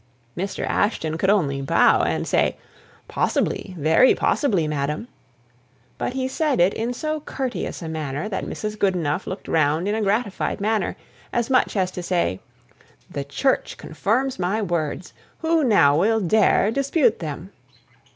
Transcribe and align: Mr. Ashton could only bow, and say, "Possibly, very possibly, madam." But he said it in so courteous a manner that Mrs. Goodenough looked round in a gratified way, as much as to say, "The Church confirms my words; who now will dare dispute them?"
Mr. 0.35 0.65
Ashton 0.67 1.15
could 1.15 1.29
only 1.29 1.61
bow, 1.61 2.01
and 2.01 2.27
say, 2.27 2.57
"Possibly, 3.07 3.75
very 3.77 4.15
possibly, 4.15 4.67
madam." 4.67 5.07
But 5.99 6.13
he 6.13 6.27
said 6.27 6.59
it 6.59 6.73
in 6.73 6.91
so 6.91 7.19
courteous 7.19 7.83
a 7.83 7.87
manner 7.87 8.27
that 8.27 8.43
Mrs. 8.47 8.79
Goodenough 8.79 9.27
looked 9.27 9.47
round 9.47 9.87
in 9.87 9.93
a 9.93 10.01
gratified 10.01 10.59
way, 10.59 10.95
as 11.31 11.51
much 11.51 11.75
as 11.75 11.91
to 11.91 12.01
say, 12.01 12.39
"The 13.11 13.23
Church 13.23 13.77
confirms 13.77 14.39
my 14.39 14.59
words; 14.59 15.13
who 15.41 15.63
now 15.63 15.99
will 15.99 16.19
dare 16.19 16.71
dispute 16.71 17.19
them?" 17.19 17.51